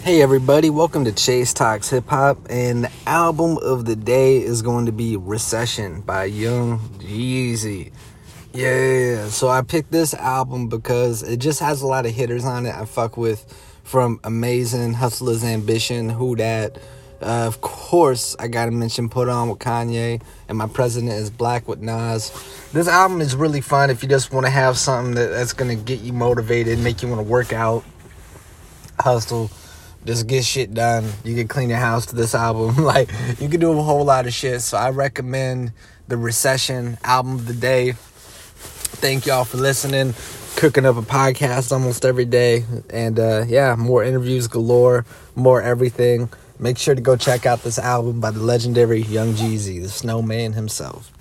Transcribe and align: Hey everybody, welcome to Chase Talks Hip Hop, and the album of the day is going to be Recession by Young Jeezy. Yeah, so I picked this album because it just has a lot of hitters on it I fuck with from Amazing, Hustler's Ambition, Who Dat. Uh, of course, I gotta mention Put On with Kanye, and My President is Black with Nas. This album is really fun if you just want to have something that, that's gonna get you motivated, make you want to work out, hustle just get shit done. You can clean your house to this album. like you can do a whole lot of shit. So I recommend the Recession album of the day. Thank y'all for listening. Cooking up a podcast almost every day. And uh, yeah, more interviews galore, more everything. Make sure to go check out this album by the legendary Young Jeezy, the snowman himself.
Hey 0.00 0.22
everybody, 0.22 0.70
welcome 0.70 1.04
to 1.04 1.12
Chase 1.12 1.52
Talks 1.52 1.90
Hip 1.90 2.06
Hop, 2.06 2.38
and 2.48 2.84
the 2.84 2.90
album 3.04 3.58
of 3.58 3.84
the 3.84 3.96
day 3.96 4.38
is 4.38 4.62
going 4.62 4.86
to 4.86 4.92
be 4.92 5.16
Recession 5.16 6.00
by 6.02 6.24
Young 6.24 6.78
Jeezy. 7.00 7.90
Yeah, 8.54 9.26
so 9.26 9.48
I 9.48 9.60
picked 9.62 9.90
this 9.90 10.14
album 10.14 10.68
because 10.68 11.24
it 11.24 11.38
just 11.38 11.60
has 11.60 11.82
a 11.82 11.86
lot 11.86 12.06
of 12.06 12.14
hitters 12.14 12.44
on 12.44 12.64
it 12.64 12.74
I 12.74 12.84
fuck 12.86 13.16
with 13.16 13.44
from 13.82 14.20
Amazing, 14.24 14.94
Hustler's 14.94 15.44
Ambition, 15.44 16.08
Who 16.08 16.36
Dat. 16.36 16.78
Uh, 17.20 17.44
of 17.46 17.60
course, 17.60 18.36
I 18.38 18.46
gotta 18.46 18.70
mention 18.70 19.08
Put 19.08 19.28
On 19.28 19.50
with 19.50 19.58
Kanye, 19.58 20.22
and 20.48 20.56
My 20.56 20.68
President 20.68 21.12
is 21.12 21.28
Black 21.28 21.66
with 21.66 21.80
Nas. 21.80 22.32
This 22.72 22.86
album 22.86 23.20
is 23.20 23.34
really 23.34 23.60
fun 23.60 23.90
if 23.90 24.04
you 24.04 24.08
just 24.08 24.32
want 24.32 24.46
to 24.46 24.50
have 24.50 24.78
something 24.78 25.16
that, 25.16 25.30
that's 25.30 25.52
gonna 25.52 25.74
get 25.74 26.00
you 26.00 26.12
motivated, 26.12 26.78
make 26.78 27.02
you 27.02 27.08
want 27.08 27.18
to 27.18 27.28
work 27.28 27.52
out, 27.52 27.84
hustle 29.00 29.50
just 30.08 30.26
get 30.26 30.42
shit 30.42 30.72
done. 30.72 31.04
You 31.22 31.36
can 31.36 31.48
clean 31.48 31.68
your 31.68 31.78
house 31.78 32.06
to 32.06 32.16
this 32.16 32.34
album. 32.34 32.76
like 32.84 33.10
you 33.38 33.48
can 33.48 33.60
do 33.60 33.78
a 33.78 33.82
whole 33.82 34.04
lot 34.06 34.26
of 34.26 34.32
shit. 34.32 34.62
So 34.62 34.78
I 34.78 34.88
recommend 34.88 35.72
the 36.08 36.16
Recession 36.16 36.96
album 37.04 37.34
of 37.34 37.46
the 37.46 37.52
day. 37.52 37.92
Thank 37.92 39.26
y'all 39.26 39.44
for 39.44 39.58
listening. 39.58 40.14
Cooking 40.56 40.86
up 40.86 40.96
a 40.96 41.02
podcast 41.02 41.72
almost 41.72 42.06
every 42.06 42.24
day. 42.24 42.64
And 42.88 43.20
uh, 43.20 43.44
yeah, 43.46 43.76
more 43.76 44.02
interviews 44.02 44.48
galore, 44.48 45.04
more 45.36 45.60
everything. 45.60 46.30
Make 46.58 46.78
sure 46.78 46.94
to 46.94 47.02
go 47.02 47.14
check 47.14 47.44
out 47.44 47.62
this 47.62 47.78
album 47.78 48.18
by 48.18 48.30
the 48.30 48.40
legendary 48.40 49.02
Young 49.02 49.34
Jeezy, 49.34 49.82
the 49.82 49.90
snowman 49.90 50.54
himself. 50.54 51.12